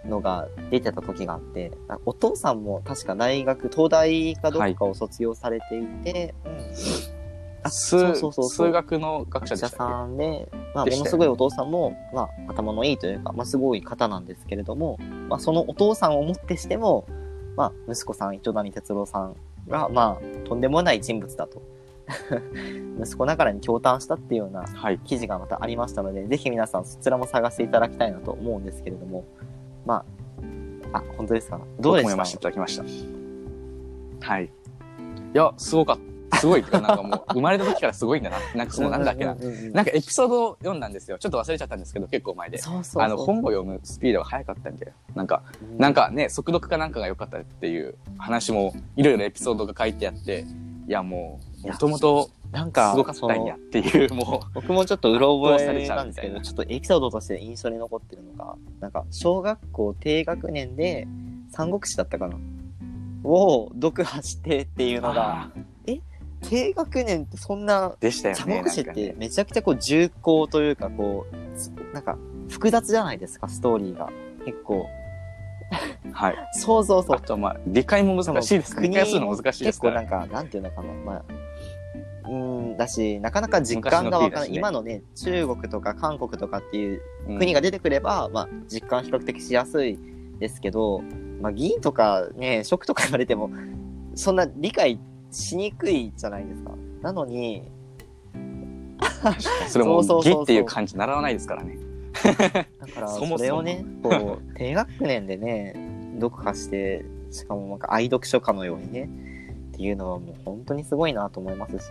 [0.06, 7.16] のが出てた時があって、あお父さんも確か大学、東大かどっかを卒業されていて、うん。
[7.64, 17.08] あ数そうそうそう数学の学者さんで、まあ、ものすごいお父さんも、まあ、頭のいいというか、まあ、すごい方なんですけれども、まあ、そのお父さんをもってしても、
[17.58, 19.36] まあ、息子さん、糸谷哲郎さん
[19.68, 21.60] が、まあ、とんでもない人物だと。
[23.02, 24.66] 息子ながらに驚嘆したっていうような。
[25.06, 29.26] 記事がまたありましたので、ぜひ皆さんそちらも探していただきたいなと思うんですけれども、
[29.86, 30.04] ま
[30.94, 31.60] あ、あ、本当ですか？
[31.80, 32.10] どうでした？
[32.10, 32.78] 僕も読ませていただきまし
[34.22, 34.28] た。
[34.28, 34.46] はい。
[34.46, 34.50] い
[35.34, 36.16] や、すごかった。
[36.40, 38.38] すごい なんかもう、生まれた時からすごいんだな。
[38.56, 39.36] なんかその、なんだっけな。
[39.74, 41.18] なんかエピソードを読んだんですよ。
[41.18, 42.60] ちょっと忘れちゃったんですけど、結構前で。
[42.98, 50.46] あの、本を読むスピードが速かったんで、なんか、うんなんかね、速読かなんかが良かったっていう話も、いろいろエピソードが書いてあって、
[50.88, 61.08] いやもう、もともとなんか、すごかったんやっていう、も 僕もちょっとうろ覚えなですけど、ちょっとエピソードとして印象に残ってるのが、なんか、小学校低学年で、
[61.50, 62.38] 三国志だったかな？
[63.24, 65.52] を読破してっていうう、のが、あ
[66.48, 68.42] 低学年ってそんな、ーでしたよね。
[68.42, 72.18] 三国志ってめちゃくちゃこう重厚というか、こう、つなんか、
[72.50, 74.10] 複雑じゃないですか、ストーリーが。
[74.46, 74.86] 結構。
[76.12, 76.36] はい。
[76.54, 77.20] そうそうそうあ。
[77.20, 78.88] と、まあ、理解も難しいですね。
[78.88, 80.02] 理解するの難しいですから。
[80.02, 81.24] 結構なんか、なんていうのかな、まあ、
[82.28, 84.52] うーん、だし、なかなか実感がわからない。
[84.52, 89.98] ね今のね、中国とか韓国とかっていううん国が出てくれば、まあ、実感比較的しやすい
[90.40, 91.02] ですけど、
[91.42, 93.50] まあ、議員とかね、職とか言われても、
[94.16, 95.00] そんな理解
[95.32, 96.72] しにくいじゃないですか。
[97.02, 97.64] なのに、
[99.68, 101.78] それも義っていう感じ習わないですからね。
[102.24, 105.76] だから、 それをね、こう、低学年でね、
[106.20, 109.10] 読破して、しかもなんか愛読書家のようにね、
[109.76, 111.84] っていうのはもう本当にすごいなと思いますし、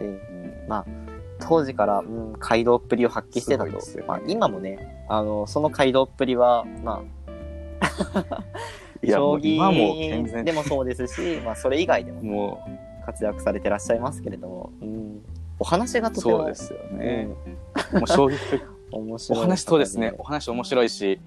[0.66, 0.86] まあ、
[1.38, 4.04] 当時から、うん、街道っぷりを発揮してたとすごいですよ。
[4.08, 7.02] まあ、今もね、あの、その街道っぷりは、ま
[7.82, 8.36] あ、
[9.06, 9.96] 将う今も
[10.44, 12.64] で、もそうですし、まあ、それ以外でもも
[13.04, 15.22] 活躍されてらっしゃいますけれども、うん、
[15.58, 17.28] お話がう、とても、そうですよね。
[17.92, 19.40] もう将棋、うん、面お白い。
[19.42, 20.14] 話そうですね。
[20.16, 21.20] お話面白いし、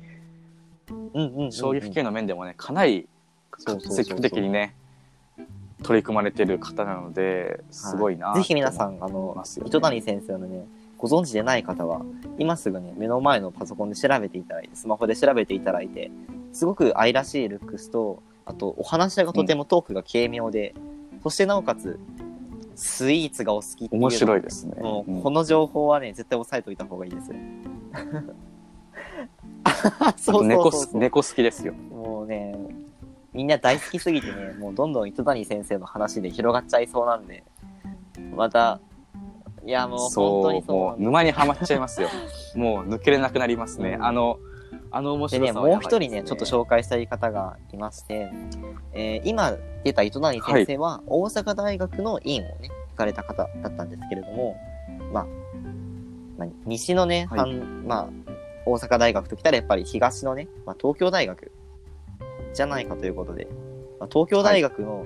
[0.89, 3.07] うんうんうんうん、将棋普及の面でもね、かなり
[3.89, 4.75] 積極的にね、
[5.83, 8.97] 取り組まれてる方なので、すごいな、ぜひ皆さん。
[8.97, 9.35] ん、あの
[9.65, 10.65] 糸谷先生のね、
[10.97, 12.01] ご存知でない方は、
[12.39, 16.11] 今すぐね、目の前のパソコンで調べていただいて、スマホで調べていただいて、
[16.51, 20.73] すごく愛らしいルックスと、あと、お話がとてもトークが軽妙で、
[21.21, 21.99] そしてなおかつ、
[22.75, 24.81] スイーツがお好きっていうの面白いですね。
[24.81, 27.31] もう、うんこの情報はね、絶対押さえておいた方がいいです。
[29.99, 31.73] あそうと猫 そうそうす猫好きですよ。
[33.37, 37.43] みんな大好きすぎてね、もうどんどん糸谷先生の話で広がっちゃいそうなんで、
[38.35, 38.79] また、
[39.63, 42.09] いやもう本当そう、にそうもう沼にはまっちゃいますよ。
[42.55, 43.97] もう抜けれなくなりますね。
[43.99, 44.03] うん。
[44.03, 44.39] あの、
[44.89, 48.31] あの面でね、白さはやばいもう一人ね、ちょっと紹介したい方がいまして、
[48.93, 54.57] えー今出た糸谷先生は、大阪大学の院をね、行かれた方だったんですけれども、
[55.13, 55.27] まあ、
[56.39, 57.39] まあ、西のね、はい。
[57.39, 58.09] 半まあ、
[58.65, 61.51] 大阪大学ときたらやっぱり東のね、まあ、東京大学
[62.57, 63.47] じゃないかということで、
[63.99, 65.05] まあ、東京大学の、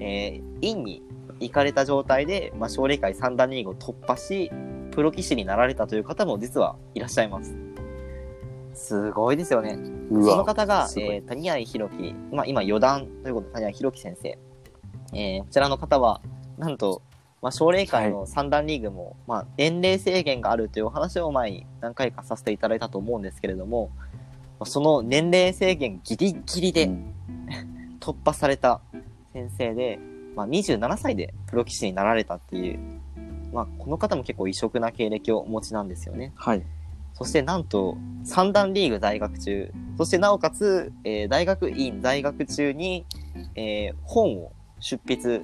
[0.00, 1.02] えー院に
[1.40, 4.52] 行かれた状態で、まあ、奨励会三段リーグを突破し、
[4.90, 7.56] プロ棋士になられたという方も実はいらっしゃいます。
[8.74, 9.78] すごいですよね。
[10.10, 14.38] うその方が、えー谷合弘樹、まあ、今、四段ということで、谷合弘樹先生。
[15.14, 16.20] えーこちらの方は、
[16.58, 17.00] なんと、
[17.40, 24.09] まあ、奨励会の三段リーグも、まあ、年齢制限があるというお話を前に何回かさせていただいたと思うんですけれども、まあ
[24.66, 27.14] その年齢制限ギリギリでうん
[28.00, 28.80] 突破された
[29.32, 29.98] 先生で、
[30.34, 32.78] まあ、27歳でプロ棋士になられたっていう、
[33.52, 36.32] まあ、この方も結構異色な経歴をお持ちなんですよね。
[36.34, 36.62] はい。
[37.14, 43.04] そしてなんと、三段リーグ在学中、そしてなおかつ、えー大学院在学中に、
[43.54, 45.42] えー本を出筆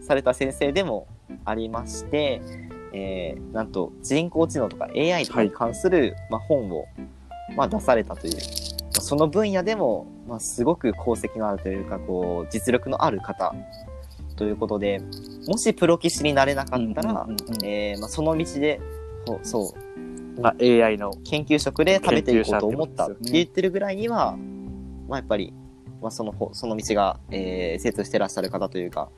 [0.00, 1.06] された先生でも
[1.44, 2.40] ありまして、
[2.94, 6.86] えーなんと人工知能とか AI とかに関する、まあ、本を、
[7.60, 8.40] まあ、出されたという、ま
[8.96, 13.54] あその分野でも、まあ、すごく功績のあるというか、こう、実力のある方
[14.36, 15.02] ということで、
[15.46, 17.26] もしプロ棋士になれなかったら、
[17.62, 18.80] えーまあ、その道で
[19.42, 20.40] そう。
[20.40, 24.38] まあ、AI の研究職で食べていこうと思ったって言ってるぐらいには、
[25.06, 25.52] まあ、やっぱり、
[26.00, 29.10] まあ、その方その道が、えー精通してらっしゃる方というか、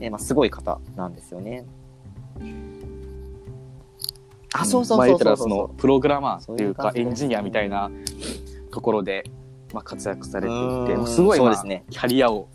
[0.00, 1.64] えーまあ、すごい方なんですよね。
[4.52, 5.48] あ、そうそうまあ言ったらそう。
[5.48, 7.90] そうそそうのプログラマーっていうかエンジニアみたいな
[8.72, 9.24] ところで、
[9.72, 11.84] まあ、活躍されていてすごい、まあそうですね。
[11.90, 12.48] キャリアを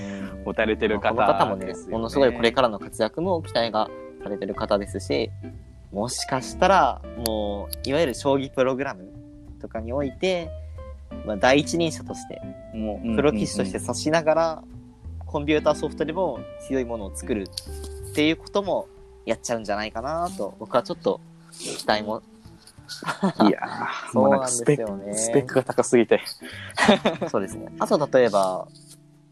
[0.00, 0.44] うん。
[0.44, 1.74] 持たれてるまあこの方もね。
[1.90, 3.90] ものすごいこれからの活躍も期待が
[4.22, 5.30] されてる方ですし
[5.92, 9.12] もしかしたらもういわゆる将棋プログラム
[9.60, 10.50] とかにおいて、
[11.26, 12.40] まあ、第一人者として
[12.74, 14.62] もうプロ棋士として指しながら、
[15.26, 17.46] コンピューターソフトでも強いものを作る
[18.10, 18.88] っていうことも
[19.26, 21.20] やっちゃうんじゃないかなと僕はちょっと
[21.52, 22.22] 期待も
[23.48, 26.20] いやー もうなんかスペック、そうなんですよねスペックが高すぎて。
[27.30, 27.72] そうですね。
[27.78, 28.68] あと例えば、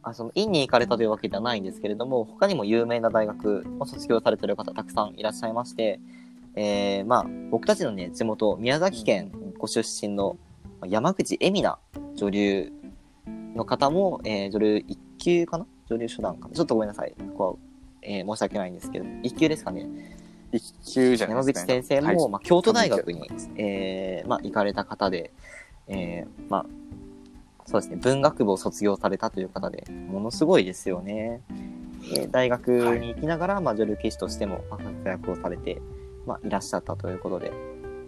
[0.02, 6.00] あその院に行かれたというわけではないんですけれども、他にも有名な大学を卒業されてる方たくさんいらっしゃいまして、
[6.54, 10.36] えー、まあ、僕たちのね、地元、宮崎県ご出身の
[10.80, 11.78] まあ山口恵美奈
[12.14, 12.72] 女流
[13.54, 15.66] の方も、えー、女流1級かな？
[15.88, 16.54] 女流初段かな？
[16.54, 17.14] ちょっとごめんなさい。
[17.32, 17.54] ここは、
[18.02, 19.86] えー申し訳ないんですけど、1級ですかね。
[20.52, 25.32] 一級じゃない山ですか、口先生も、はいまあ、京都大学にえーまあ、行かれた方で、
[25.86, 26.66] えーまあ、
[27.66, 31.40] そうですね、文学部を卒業されたという方で、ものすごいですよね。
[32.14, 35.80] で大学に行きながら、まあ、女流棋士としてもまあ活躍をされて、
[36.26, 37.52] まあ、いらっしゃったということで、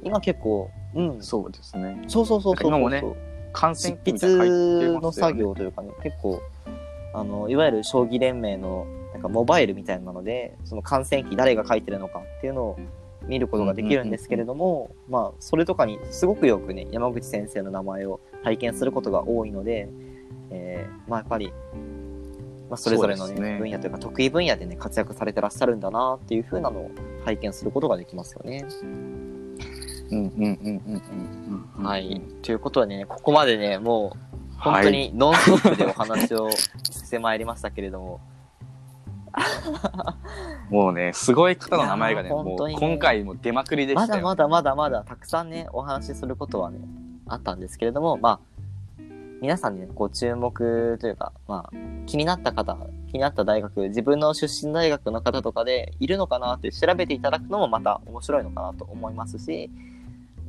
[0.03, 2.03] 今結構、うん、そうですね。
[2.09, 2.69] そうそうそうそうそう。
[2.69, 3.05] 今もね
[3.53, 6.41] 感染執期みたいなの書いて筆の作業というかね、結構、
[7.15, 8.87] あの、いわゆる将棋連盟の、
[9.23, 12.79] かモバイルみたいなので、その観戦記誰が書いてるのかっていうのを
[13.27, 19.89] 見ることができるんですけれども、まあ、それとかにすごくよくね、山口先生の名前を体験することが多いので、
[20.51, 21.53] えーまあやっぱり、
[22.69, 26.91] まあ、それぞれのねね分野というか得意分野でね、活躍されてらっしゃるんだなっていう風なのを
[27.25, 28.67] 体験することができますよね。
[28.81, 29.33] うん
[30.11, 31.85] うんうんうんうんうん。
[31.85, 32.21] はい。
[32.43, 38.21] ということでね、ここまでね、もう、本当はいにノンストップでお話をしてまいりましたけれども、
[40.71, 42.81] もうね、すごい方の名前がね、もういやー本当にね。
[42.81, 44.23] 今回も出まくりでしたよ。
[44.23, 46.79] まだまだまだまだたくさんね、お話しすることはね、
[47.27, 48.40] あったんですけれども、まあ、
[49.40, 51.71] 皆さんにね、ご注目というか、まあ、
[52.07, 52.77] 気になった方、
[53.11, 59.68] 気になった大学、自分の出身大学の方とかでいるのかなって調べていただくのもまた面白いのかなと思いますし、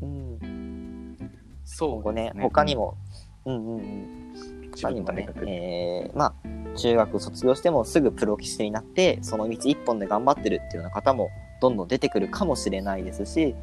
[0.02, 1.18] うん、
[1.66, 2.98] そう今後ね、他にも、
[3.46, 6.34] うんうんうん、他にもね、えー、まあ、
[6.76, 11.30] 中学卒業してもすぐプロ棋士になって、その道一本で頑張ってるっていうような方も
[11.62, 13.56] どんどん出てくるかもしれないですし、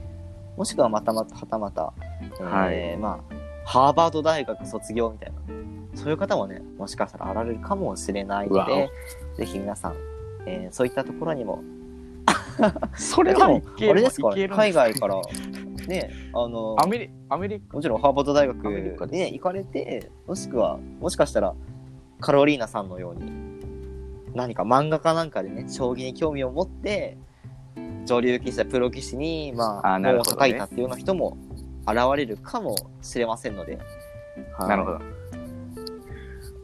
[0.56, 1.92] もしくはまたまた、はたまた、
[2.22, 2.96] えーはい。
[2.96, 5.38] まあ、ハーバード大学卒業みたいな、
[5.94, 8.90] そういう方もね、もしかしたら現れるかもしれないので、
[9.36, 9.94] ぜひ皆さん、
[10.46, 11.62] えーそういったところにも、
[12.96, 13.62] それはい。
[13.76, 15.20] けるあれですか海外から、
[15.88, 17.76] ね、あの、アメリアメリカ。
[17.76, 21.54] もちろんハーバード大学に、ね、行かれて、もしくは、もしかしたら、
[22.20, 23.32] カロリーナさんのように、
[24.34, 27.18] 何か漫画家なんかでね、将棋に興味を持って、
[28.06, 31.36] 女流棋士やプロ棋士に、まあ、あなるほどね叩いたっていうような人も
[31.86, 33.78] 現れるかもしれませんので、
[34.58, 34.98] なるほど。
[34.98, 35.04] ど。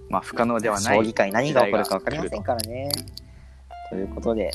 [0.08, 0.96] まあ、不可能ではない。
[0.96, 2.88] 将棋界何が起こるか分かりませんからね。
[3.90, 4.50] ということで、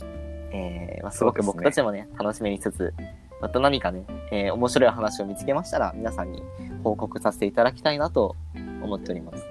[0.51, 2.93] えーまあ、すごく僕たちもね、楽しみにしつつ、
[3.41, 6.41] また何かね、えー面白い話を見つけましたら、皆さんに
[6.83, 8.35] 報告させていただきたいなと
[8.83, 9.50] 思っております。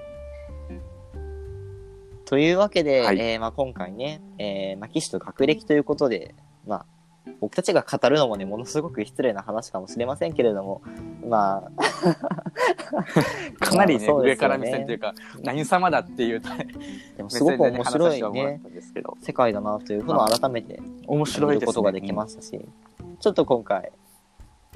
[2.31, 3.19] というわけで、はい。
[3.19, 6.33] えーまあ、今回ね、えーまあ、騎士と学歴ということで、
[6.65, 6.85] ま
[7.27, 10.81] あ、僕たちが語るのもね、ものすごく失礼な話かもしれませんけれども、
[11.27, 11.81] まあ、
[13.59, 15.13] かなりね、そうですよ上から目線というか、
[15.43, 16.41] 何様だっていう
[17.17, 18.61] でもすごく面白いね
[19.19, 22.61] 世界だなというふうのを改めて面白いことができましたし、
[23.19, 23.91] ちょっと今回、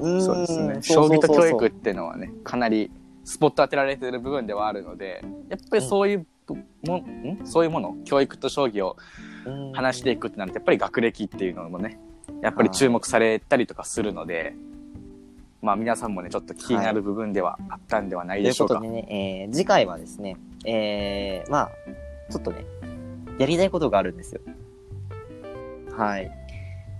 [0.01, 0.81] うそうですね。
[0.81, 2.91] 将棋と教育っていうのはね、かなり
[3.23, 7.39] スポット当てられてる部分ではあるので、やっぱりそういうも、ん？
[7.45, 8.97] そういうもの、教育と将棋を
[9.45, 11.99] うん話していくってなると、やっぱり学歴っていうのもね、
[12.41, 14.55] やっぱり注目されたりとかするので、
[15.61, 18.75] まあ皆さんもね、ちょっと気になる部分ではあったんではないというでしょうか。
[18.75, 21.71] ことでね、えー次回はですね、えー、まあ、
[22.31, 22.65] ちょっとね、
[23.39, 24.41] やりたいことがあるんですよ。
[25.97, 26.31] はい。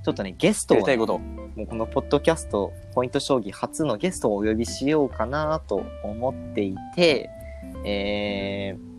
[0.04, 1.18] ちょっとね、ゲストをね、やりたいこと。
[1.20, 7.30] もうこのポッドキャスト、ポイント将棋初のゲストをお呼びしようかなと思っていて、
[7.86, 8.95] えー、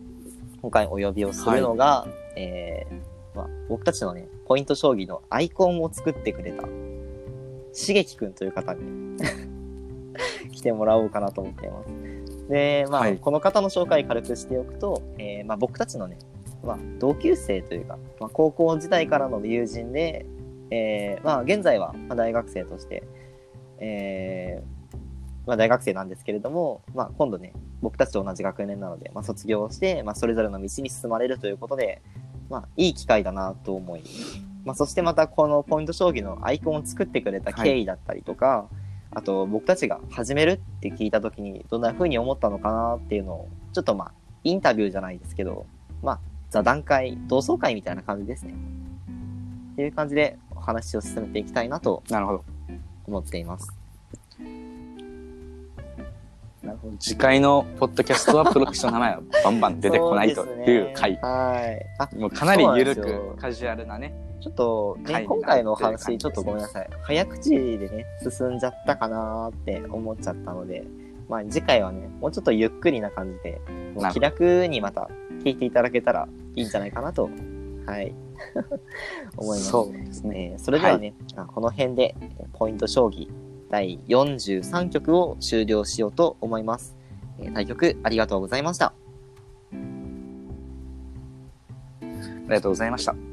[0.61, 6.67] 今回お呼びをするのが、えーまあ、僕たちのね、ポイント将棋のアイコンを作ってくれた、
[7.73, 9.17] しげきくんという方に
[10.51, 12.47] 来てもらおうかなと思っています。
[12.49, 16.17] で、まあ、はいこの方の紹介軽くしておくと、えーまあ、僕たちのね、
[16.63, 20.25] まあ、同級生というか、まあ、高校時代からの友人で、
[20.71, 23.03] えーまあ、現在はまあ大学生として、
[23.79, 24.76] えー
[25.47, 32.01] まあ、大学生なんですけれども、まあ、今度ね、僕たちと同じ学年なので、まあ、卒業して、まあ、それぞれの道に進まれるということで、
[32.49, 34.03] まあ、いい機会だなと思い、
[34.65, 38.67] まあ、そしてまたこのポイント将棋のアイコンを作ってくれた経緯だったりとか、
[39.11, 44.11] あと僕たちが始めるって聞いた時にどんな風に思ったのかなっていうのを、ちょっとまあ、
[44.43, 45.65] インタビューじゃないですけど、
[46.03, 46.19] まあ、
[46.49, 48.53] 座談会、同窓会みたいな感じですね。
[49.73, 52.43] っていう感じでお話を進めていきたいなとなるほど。
[53.05, 53.86] 思っています。
[56.67, 56.97] なるほど。
[56.99, 61.15] 次回のポッドキャストはプロフェッショナルの名前は バンバン出てこないという回。
[61.21, 61.85] はい。
[61.97, 64.13] あ、もうかなり緩くカジュアルなね。
[64.41, 66.89] ちょっと、ね、今回のお話、ちょっとごめんなさい。
[67.01, 70.83] 早口でね、進んじゃったかなーって思っちゃったので、
[71.29, 73.61] まあ次回はね、もうちょっとゆっくりな感じで、
[74.13, 75.09] 気楽にまた
[75.43, 77.29] 聞いていただけたらいいんじゃないかなと、
[77.85, 78.13] はい、
[79.37, 79.69] 思います。
[79.69, 80.51] そうですね。
[80.53, 83.29] えーそれではね、あこの辺で、えーポイント将棋
[83.69, 86.95] 第43局を終了しようと思います。
[87.39, 88.93] えー対局ありがとうございました。
[92.47, 93.26] ありがとうございました。